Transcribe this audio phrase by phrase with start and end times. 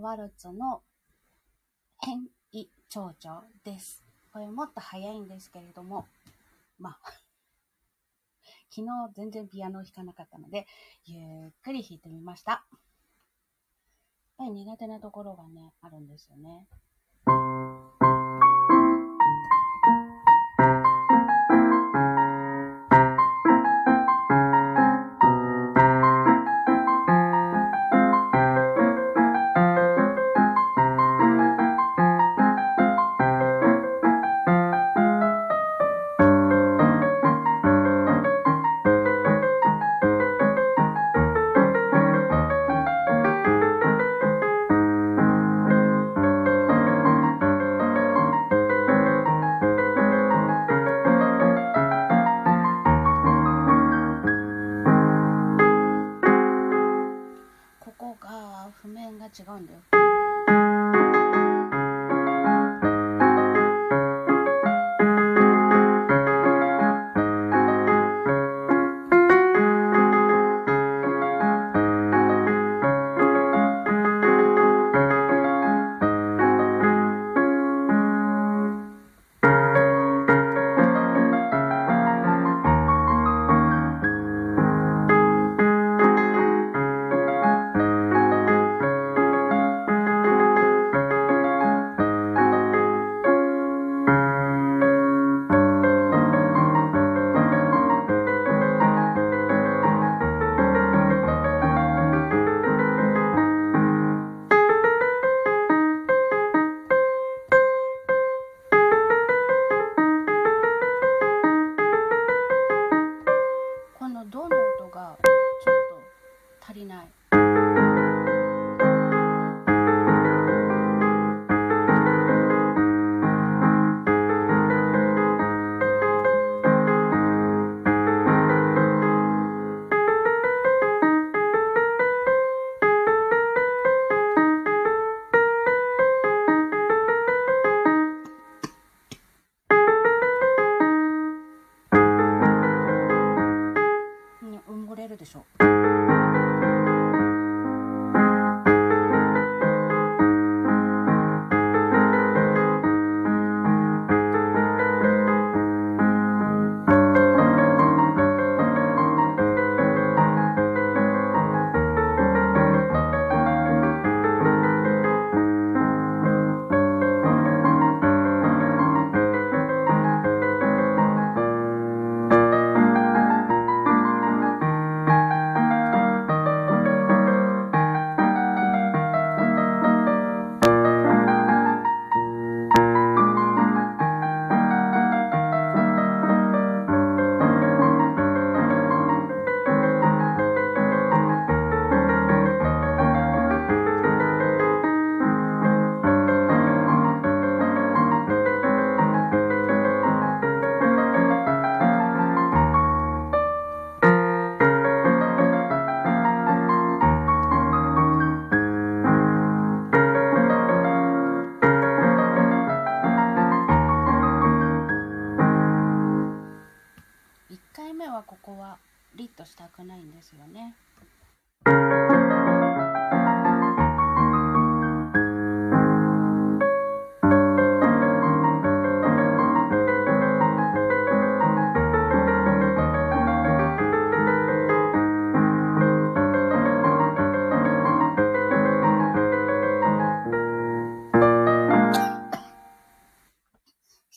[0.00, 0.82] ワルツの
[1.98, 4.02] 変異蝶々です。
[4.32, 6.06] これもっと早いんですけれども、
[6.78, 7.12] まあ、
[8.70, 10.66] 昨日全然ピアノを弾かなかったので、
[11.04, 12.52] ゆっくり弾いてみました。
[12.52, 12.80] やっ
[14.38, 16.66] ぱり苦手なところがね、あるんですよね。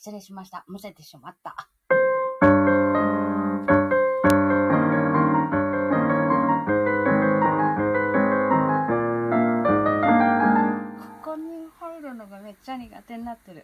[0.03, 0.65] 失礼しました。
[0.67, 1.55] むせてしまった。
[2.41, 2.47] こ
[11.23, 13.63] こに入るのがめっちゃ苦手になってる。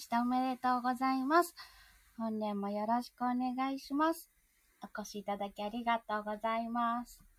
[0.00, 1.54] しておめでとうございます。
[2.16, 4.30] 本年もよろしくお願いします。
[4.82, 7.29] お越しいただきありがとうございます。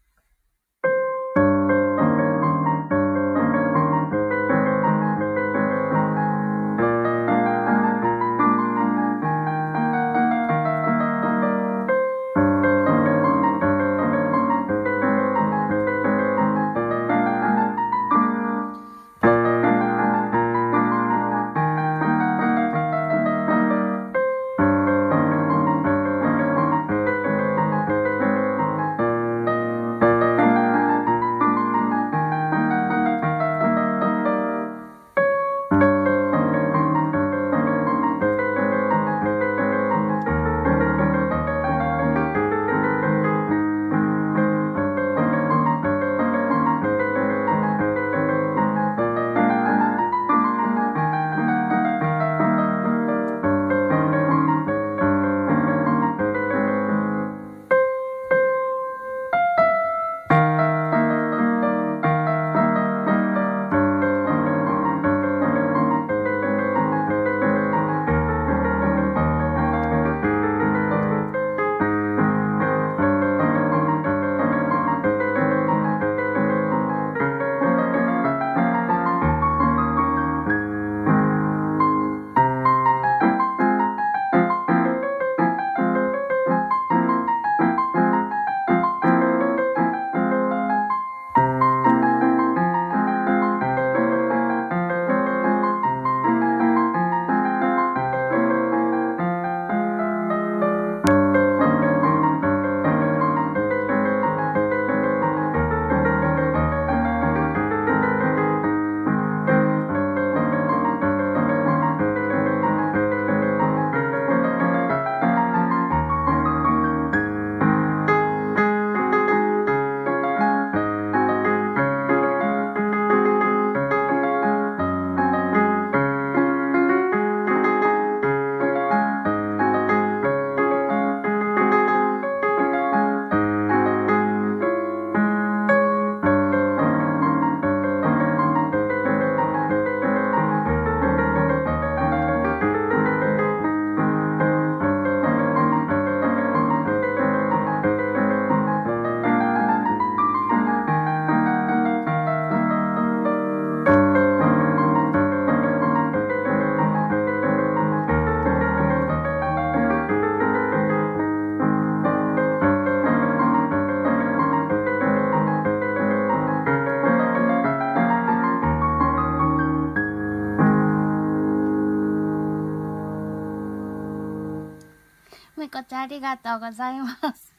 [175.72, 177.56] こちゃんありがとうございます。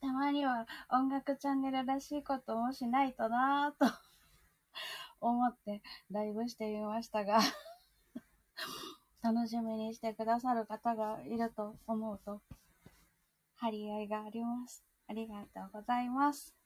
[0.00, 3.92] たまには音楽チャンネルらしいこともしないとなぁと
[5.20, 7.40] 思ってライブしてみましたが
[9.22, 12.40] 楽しみにしてくださる方がいると思うと
[13.56, 14.82] 張り合いがあります。
[15.06, 16.63] ありがとうございます。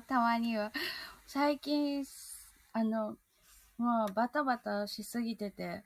[0.00, 0.72] たまには
[1.26, 2.04] 最近、
[2.72, 3.16] あの、
[3.78, 5.84] もうバタバタしすぎてて、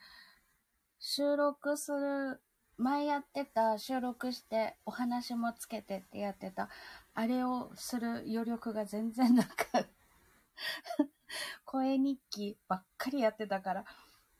[0.98, 2.40] 収録する、
[2.76, 6.68] 前やってた収録してお話もつけてってやってた、
[7.14, 9.86] あれをする余力が全然なく
[11.64, 13.84] 声日記ばっかりやってたから、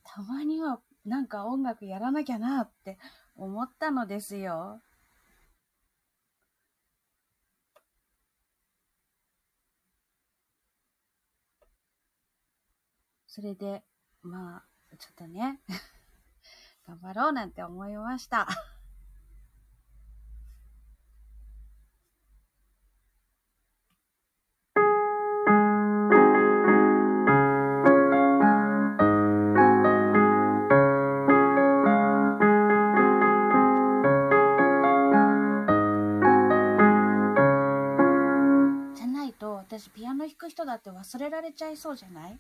[0.02, 2.98] たまにはなんか音楽やらなきゃなって
[3.36, 4.80] 思ったのですよ。
[13.34, 13.82] それで、
[14.22, 15.58] まあ、ちょっとね、
[16.86, 18.46] 頑張ろうなんて思いました。
[38.94, 42.38] じゃないと、私ピアノ弾く人だって忘れられちゃいそうじゃない？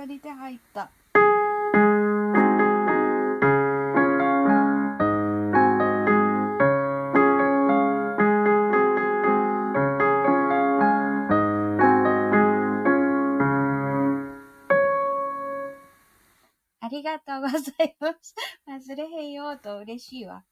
[0.00, 0.90] 左手入った。
[16.80, 18.34] ありがとうございます。
[18.66, 20.44] 忘れへんようと嬉しいわ。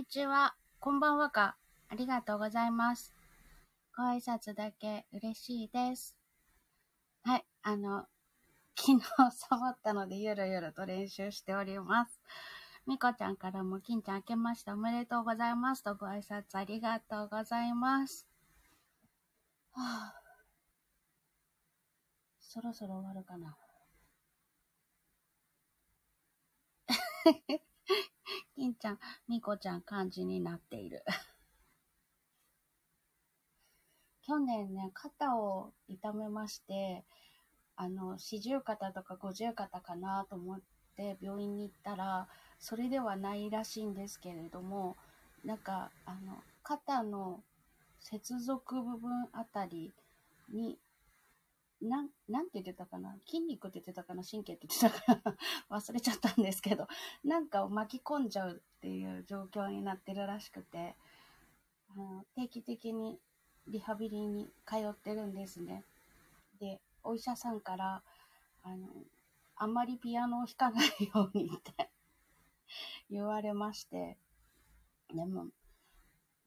[0.00, 0.54] にちは。
[0.78, 1.58] こんばんはか。
[1.90, 3.12] ありがとうございます。
[3.94, 6.16] ご挨拶だけ嬉しいです。
[7.22, 7.44] はい。
[7.60, 8.06] あの、
[8.74, 12.18] 昨日サボったのでゆるゆると練習しております。
[12.86, 18.26] みこちゃんからも、金ちゃん明けましておめでとうございますとご挨拶ありがとうございます。
[19.72, 20.22] はあ、
[22.40, 23.54] そろそろ終わるかな。
[28.54, 28.98] 金ちゃん、
[29.28, 31.04] みこちゃん感じになっている。
[34.22, 37.04] 去年ね、肩を痛めまして、
[37.76, 40.60] あの、四十肩とか五十肩かなと思っ
[40.96, 44.96] て病院に行ったら、それではないらしいんですけれども、
[45.44, 47.42] なんか、あの、肩の
[47.98, 49.92] 接続部分あたり
[50.50, 50.78] に、
[51.82, 53.16] なん、なんて言ってたかな？
[53.26, 54.22] 筋肉って言ってたかな？
[54.22, 55.36] 神経って言ってたか
[55.70, 55.78] な？
[55.78, 56.86] 忘れちゃったんですけど、
[57.24, 60.96] なんかを巻き込んじゃうっていう状況になってるらしくて、
[61.90, 63.18] あの定期的に
[63.66, 65.84] リハビリに通ってるんですね。
[66.58, 68.02] で、お医者さんから、
[68.62, 68.88] あの、
[69.56, 71.90] あんまりピアノを弾かないようにって
[73.10, 74.18] 言われまして、
[75.14, 75.48] でも、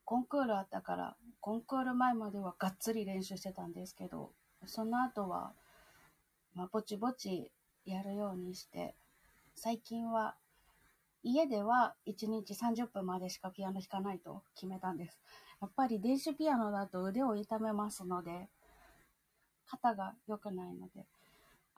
[0.05, 4.33] コンクールあったから、コンクール前まではがっつり練習してたんですけど、
[4.65, 5.53] その後は、
[6.55, 7.51] まあ、ぼちぼち
[7.85, 8.95] やるようにして、
[9.55, 10.35] 最近は、
[11.23, 15.19] 家では1日30分までしかピアノ弾かないと決めたんです。
[15.61, 18.49] やっぱり電子ピアノだと腕を痛めますので、
[19.65, 21.05] 肩が良くないので、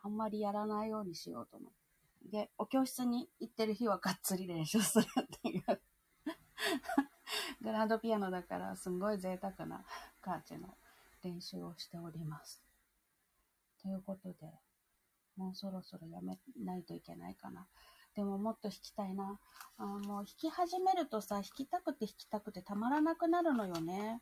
[0.02, 1.86] あんまりやらないようにしようと思って。
[2.32, 5.64] で、お教室に行ってる日はがっつり練習するっていう
[7.62, 9.84] グランドピアノだからすごい贅沢な
[10.22, 10.76] カーチの
[11.24, 12.65] 練習をしております。
[13.86, 14.36] ということで、
[15.38, 17.68] もうそろそろやめないといけないかな。
[18.16, 19.40] でももっと弾きたいな。
[19.78, 24.22] あもう弾き始めるとさ、弾きたくて弾きたくてたまらなくなるのよね。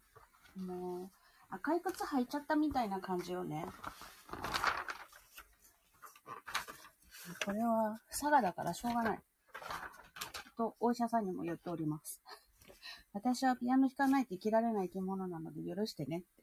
[0.58, 1.10] もう、
[1.49, 3.65] 赤い靴履いちゃったみたいな感じよね。
[7.45, 9.19] これは、佐賀だからしょうがない。
[10.58, 12.21] と、お医者さんにも言っております。
[13.13, 16.42] 私はピアノ弾かないと生きられない生き物なので許してねって。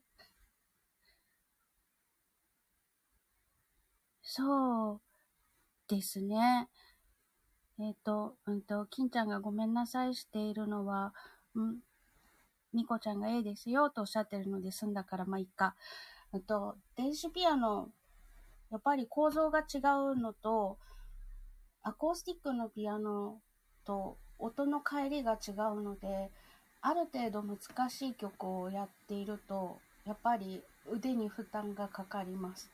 [4.40, 5.00] そう
[5.86, 6.68] ですね。
[7.78, 11.12] えっ、ー、と、うんと、金ちゃんがごめんなさいしているのは、
[11.54, 11.76] うん、
[12.72, 15.74] みこちゃんがええですよとおっしゃってるので済んだから、まあ、いっか。
[16.32, 17.90] うんと、電子ピアノ
[18.70, 19.78] やっぱり構造が違
[20.14, 20.78] うのと、
[21.82, 23.40] アコースティックのピアノ
[23.84, 26.30] と音の帰りが違うので、
[26.80, 32.70] ある程度難しい曲をやっていると、やっぱり腕に負担がかかります。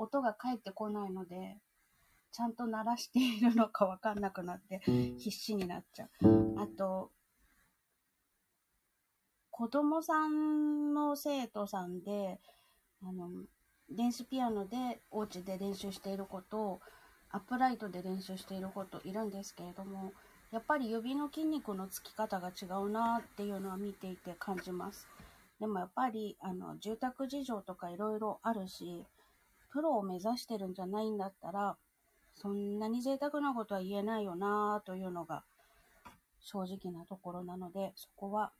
[0.00, 1.58] 音が返ってこないので、
[2.32, 4.80] ちゃんと鳴らしているのかわかんなくなって
[5.18, 6.60] 必死になっちゃう。
[6.60, 7.10] あと、
[9.50, 12.40] 子供さんの生徒さんで、
[13.02, 13.28] あの、
[13.90, 16.80] 電子ピアノでお家で練習していること
[17.32, 20.12] アップライトで練習していることいるんですけれども
[20.52, 25.08] やっぱり指の筋肉のつき方が違うなっていうのは見ていて感じます
[25.60, 29.04] でもやっぱりあの住宅事情とかいろいろあるし
[29.72, 31.76] プロを目指してるんじゃないんだったら
[32.34, 35.44] そんなに贅沢なことは言えないよなというのが
[36.40, 38.52] 正直なところなのでそこは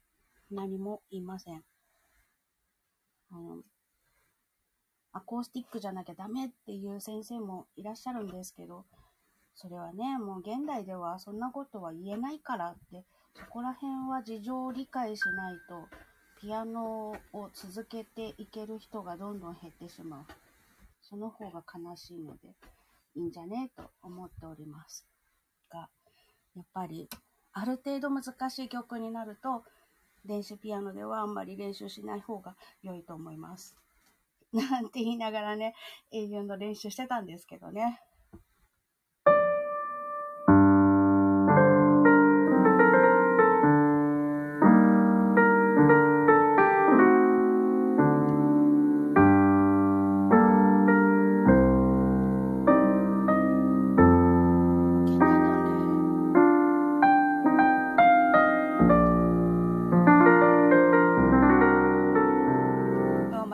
[0.51, 1.63] 何も言いません
[3.33, 3.59] あの
[5.13, 8.85] アコースティックじゃなきゃダメっていう先生もいらっしゃるんですけど、
[9.57, 15.89] それはね、もう現代ではそんなことは言えないからって、そこら辺は事情を理解しないと、
[16.41, 20.25] ピアノを続けていける人がどんどん減ってしまう。
[21.11, 22.55] その方が悲しいので、
[23.17, 25.05] いいんじゃねえと思っております。
[25.69, 25.89] が、
[26.57, 27.09] やっぱり、
[27.53, 29.65] ある程度難しい曲になると、
[30.25, 33.77] 電子ピアノではあんまり練習しない方が良いと思います。
[34.53, 35.75] なんて言いながらね、
[36.13, 38.01] 英雄の練習してたんですけどね。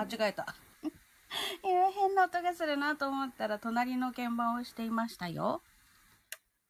[0.06, 0.54] 違えた。
[1.62, 5.62] 夕変な音がするなと思ったら隣の鍵盤をしていましたよ。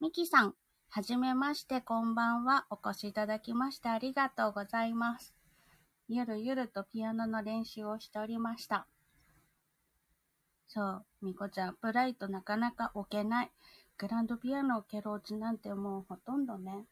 [0.00, 0.54] ミキさん、
[0.88, 2.66] はじめまして、こんばんは。
[2.70, 5.34] お越しいただきましてありがとうございます。
[6.08, 8.86] ゆるゆるとピアノの練習をしておりました。
[10.68, 13.52] そう、みこちゃん、ブライトなかなか置けない。
[13.98, 16.86] グランドピアノを蹴るお家なんてもうほとんどね、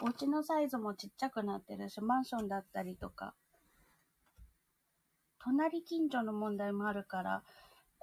[0.00, 3.34] お家のサイズもちっちゃくなってるし、マンションだったりとか、
[5.48, 7.42] 隣近所の問題もあるから、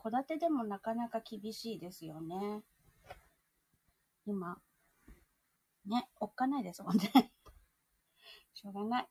[0.02, 2.64] 戸建てでもなかなか厳しいですよね。
[4.26, 4.58] 今、
[5.86, 7.12] ね、おっかないですもんね。
[8.54, 9.08] しょうがない。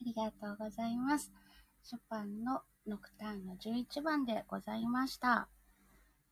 [0.00, 1.30] ありがとうございます。
[1.82, 5.48] ショパンのノクターンの11番でございました。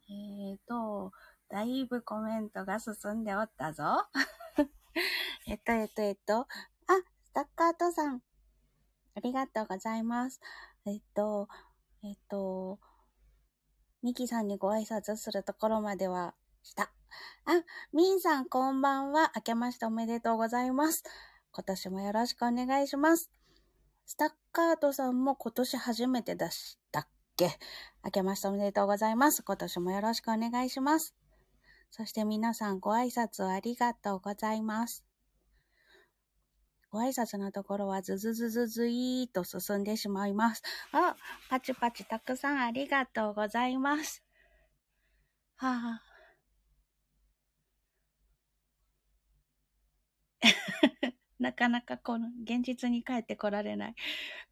[0.09, 1.13] えーと、
[1.51, 3.85] だいぶコメントが進んでおったぞ。
[5.47, 6.47] えっと、えっと、えっと、あ、
[7.23, 8.23] スタッカートさん。
[9.15, 10.41] ありがとうございます。
[10.87, 11.49] えっと、
[12.03, 12.79] えっと、
[14.03, 16.91] ミキさんにご挨拶するところまではした。
[17.45, 19.33] あ、ミンさんこんばんは。
[19.37, 21.03] 明けましておめでとうございます。
[21.53, 23.38] 今年もよろしくお願いします。
[24.09, 27.51] スタッカートさんも今年初めて出したっけ？
[28.03, 29.43] 明けましておめでとうございます。
[29.43, 31.15] 今年もよろしくお願いします。
[31.91, 35.05] そして皆さんご挨拶ありがとうございます。
[36.91, 40.63] ご挨拶のところはズズズズズイーと進んでしまいます。
[40.93, 41.15] あ、
[41.51, 44.23] パチパチたくさんありがとうございます。
[45.57, 46.08] はあ。
[51.39, 53.95] なかなかこの現実に帰ってこられない。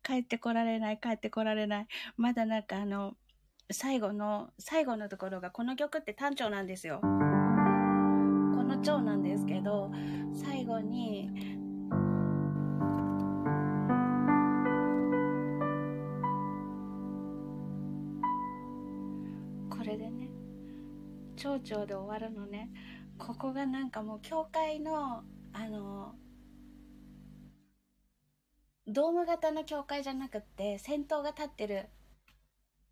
[0.02, 1.86] 帰ってこられない、帰ってこられない。
[2.16, 3.16] まだなんかあの、
[3.70, 7.00] 最後の、最後のところがこの曲って単調なんですよ。
[7.02, 9.90] この調なんですけど、
[10.32, 11.28] 最後に、
[19.68, 20.30] これでね、
[21.34, 22.70] 蝶々で終わるのね。
[23.18, 26.14] ここがなんかもう教会の、あの、
[28.86, 31.88] ドーム型の教会じゃなくって、先頭が立ってる、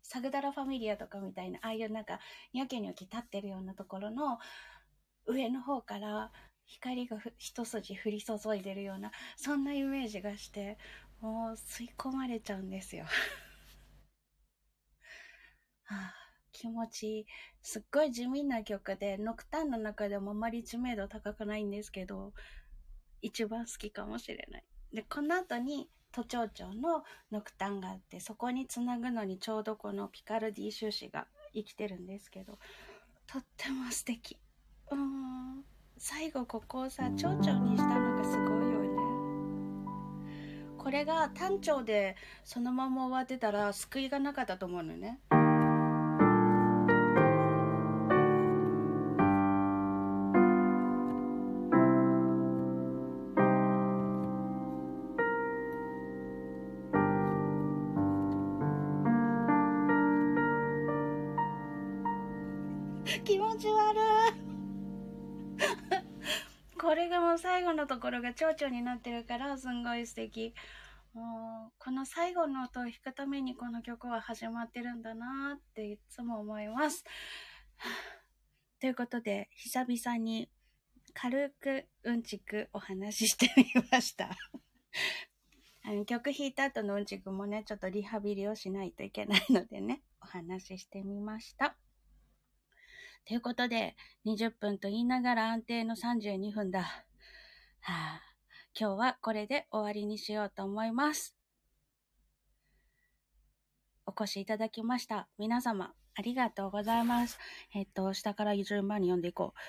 [0.03, 2.19] サグダラファミリアとかみたいな、ああいうなんか、
[2.53, 4.37] ニョキニョキ立ってるようなところの、
[5.25, 6.31] 上の方から
[6.65, 10.77] 光が一筋降り注いでるような、そんなイメージがして、
[11.21, 13.05] もう吸い込まれちゃうんですよ。
[15.83, 16.13] はあ、
[16.51, 17.25] 気持ちいい。
[17.61, 22.33] すっごい地味な曲で、ノクターンの中でもあまり知名度高くないんですけど、
[23.21, 24.74] 一番好きかもしれない。
[24.95, 32.57] で、この後に都庁長のノクタンがあって、そこにつなぐのにちょうどこのピカルディ収支が生きてるんですけど、
[33.27, 34.37] とっても素敵。
[34.91, 35.63] うん。
[35.97, 38.85] 最後ここをさ、蝶々にしたのがすごいよね。
[40.77, 45.19] これが単調でそのまま終わってたら救いがなかったと思うのね。
[67.37, 70.53] 最後のところが蝶々になってるからすんごい素敵。
[71.13, 77.05] もうこの最後の音を弾くためにこの曲は始まってるんだなっていつも思います。
[78.81, 80.49] ということで、久々に
[81.13, 84.29] 軽くうんちくお話ししてみました。
[85.83, 91.77] あの曲弾いた後のうんちくもね、ちょっとリハビリをしないといけないのでね、お話ししてみました。
[93.25, 93.95] ということで、
[94.25, 97.05] 20分と言いながら安定の32分だ。
[97.87, 98.21] はあ、
[98.75, 101.35] 今日はこれで終わりにしようと思います。
[104.07, 105.27] お越しいただきました。
[105.37, 107.37] 皆様、ありがとうございます。
[107.75, 109.59] えっと、下から順番に読んでいこう。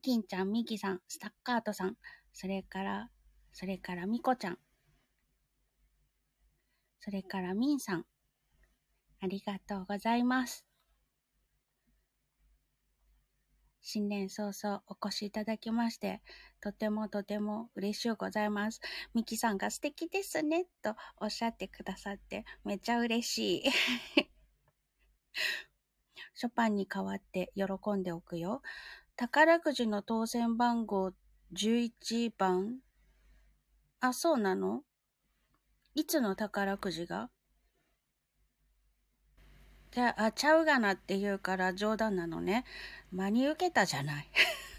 [0.00, 1.96] 金ちゃん、ミキさん、スタッカートさん、
[2.32, 3.10] それから、
[3.52, 4.58] それからミコちゃん、
[7.00, 8.06] それからミンさん、
[9.20, 10.65] ありがとうございます。
[13.88, 16.20] 新年早々お越しいただきまして、
[16.60, 18.80] とてもとても嬉しゅうございます。
[19.14, 23.70] ミキさんが素敵ですね、とおっしゃってくださって、めっちゃ嬉しい。
[26.34, 28.60] ショパンに代わって喜んでおくよ。
[29.14, 31.12] 宝くじの当選番号
[31.52, 32.80] 11番。
[34.00, 34.82] あ、そうなの？
[35.94, 37.30] いつの宝くじが？
[39.96, 42.66] じゃあ、ちゃうがなって言うから冗談なのね。
[43.12, 44.28] 真に受けたじゃない。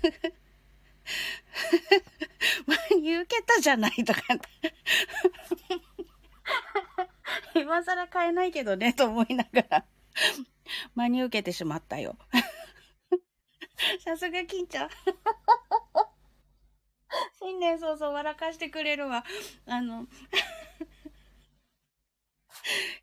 [2.92, 4.22] 真に受けたじゃないとか。
[7.56, 9.86] 今更買えないけどね、と思いながら。
[10.94, 12.16] 真に受けてしまったよ。
[14.06, 14.90] さすが金ちゃん。
[17.40, 19.26] 新年早々笑かしてくれるわ。
[19.66, 20.06] あの、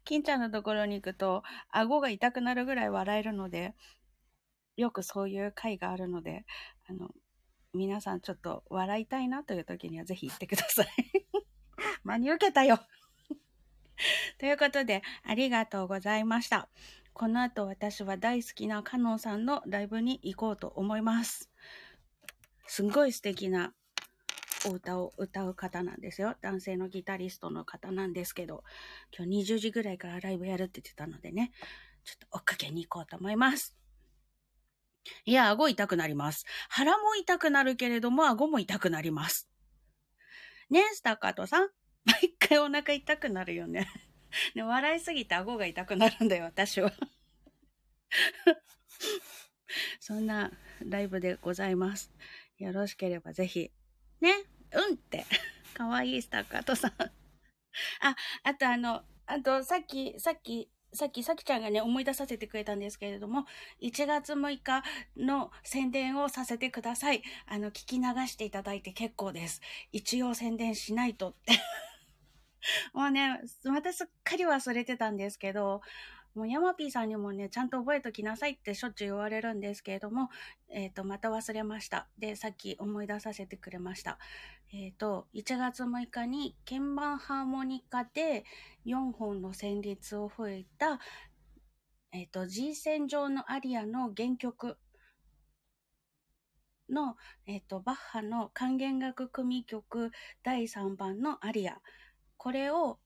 [0.05, 3.74] 金ちゃんのところに行くと、顎が痛くなるぐらい笑えるので、
[4.76, 6.44] よくそういう回があるので、
[6.88, 7.11] あの、
[7.72, 10.86] 皆さんちょっと笑いたいなという時にはぜひ行ってください。
[12.05, 12.78] 真に受けたよ
[14.38, 16.68] ということで、ありがとうございました。
[17.12, 21.50] この後私は大好きなカノンさんのライブに行こうと思います。
[22.66, 23.72] すんごい素敵な
[24.66, 26.36] お歌を歌う方なんですよ。
[26.40, 28.64] 男性のギタリストの方なんですけど、
[29.16, 31.52] 今日20時ぐらいからライブやるって言ってたのでね、
[32.04, 33.76] ちょっと追っかけに行こうと思います。
[35.24, 36.46] いや、顎痛くなります。
[36.68, 39.48] 腹も痛くなるけれども、顎も痛くなります。
[40.70, 41.68] ね、スタッカートさん
[42.04, 43.88] 毎回お腹痛くなるよね。
[44.54, 46.92] で、笑いすぎて顎が痛くなるんだよ、私は。
[50.00, 50.52] そんな
[50.84, 52.12] ライブでございます。
[52.58, 53.70] よろしければぜひ、
[54.20, 54.32] ね、
[54.74, 55.24] うんって、
[55.74, 56.92] かわいいスタッカートさん。
[57.00, 63.46] あ、あとあの、あとさっき、さっき、さっき、さきちゃんがね、思い出させてくれたんですけれども、
[63.80, 64.84] 1月6日
[65.16, 67.22] の宣伝をさせてください。
[67.46, 69.60] あの、聞き流していただいて結構です。
[69.90, 71.52] 一応宣伝しないとって
[72.92, 75.80] もうね、またすっかり忘れてたんですけど、
[76.35, 80.30] もうヤマピーさんにもね、ちゃんと覚えときなさいってしょっちゅう言われるんですけれども、
[80.68, 82.09] えっ、ー、と、また忘れました。
[82.18, 84.18] で、さっき思い出させてくれました。
[84.72, 88.45] えっ、ー、と、1月6日に鍵盤ハーモニカで
[88.85, 90.99] 4本の旋律を吹いた、
[92.11, 94.76] えっ、ー、と、G 線上のアリアの原曲
[96.89, 97.16] の、
[97.47, 100.11] えっ、と、バッハの管弦楽組曲
[100.43, 101.80] 第3番のアリア。
[102.37, 102.99] これを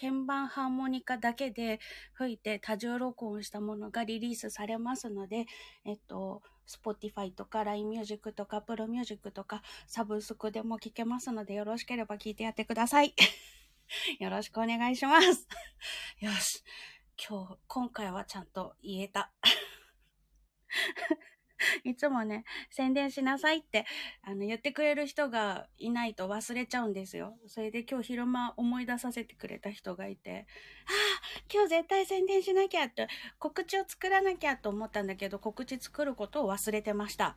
[0.00, 1.78] 鍵盤ハーモニカだけで
[2.14, 5.44] 吹いて多重録音したものがリリースされますので、
[5.84, 13.14] えっと、Spotify とか LINE Music とか Apple Music とかサブスクでも聴けますのでよろしければ聴いてやってください。
[14.18, 15.46] よろしくお願いします。
[16.20, 16.64] よし。
[17.22, 19.30] 今日、今回はちゃんと言えた。
[21.84, 23.86] いつもね、宣伝しなさいって、
[24.22, 27.38] あの、言ってくれる人がいないと忘れちゃうんですよ。
[27.46, 30.46] それで今日昼間思い出させてくれた人がいて、
[30.86, 33.08] ああ、今日絶対宣伝しなきゃって、
[33.38, 37.36] 告知を作らなきゃと思ったんだけど、告知作ることを忘れてました。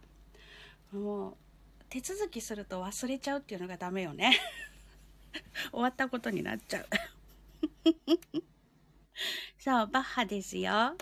[0.91, 1.37] もう、
[1.89, 4.39] 手続きすると忘れちゃうっていうのがダメよね。
[5.71, 6.87] 終わったことになっちゃう。
[9.57, 10.95] そう、バッハですよ。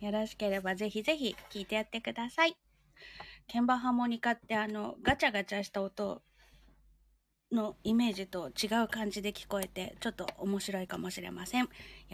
[0.00, 2.56] よろしければぜひぜひ聞いてやってください。
[3.50, 6.22] 鍵盤ハーモニカってあの、ガチャガチャした音
[7.52, 11.64] のイメージと違う感じで聞こえて、ちょっと面白いかもしれません。
[11.64, 11.68] よ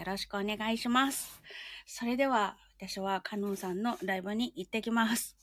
[0.05, 1.43] ろしくお願いします。
[1.87, 5.37] それでは、私はカノンさんのライブに行ってきます。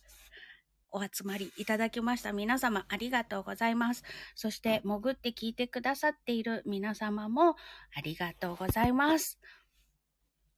[0.91, 4.03] お集まりいただきました皆様ありがとうございます。
[4.35, 7.55] そして潜って聞いてくださっている皆様も
[7.95, 9.39] ありがとうございます。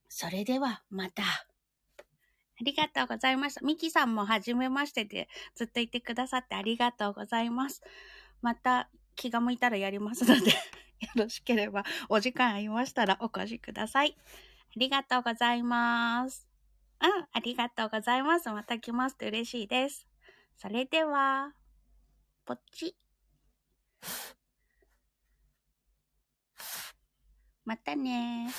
[0.07, 1.50] それではまた。
[2.61, 3.61] ありがとうございました。
[3.61, 7.81] ミキさんもはじめましてでずっといてくださってありがとうございます。
[8.41, 10.51] また気が向いたらやりますので
[11.01, 14.15] よろしければお時間ありましたらお越しください。
[14.15, 14.23] あ
[14.77, 16.47] りがとうございます。
[17.01, 18.47] うん、ありがとうございます。
[18.51, 20.07] また来ますと嬉しいです。
[20.55, 21.55] それでは、
[22.45, 22.95] ポチ。
[27.65, 28.51] またね。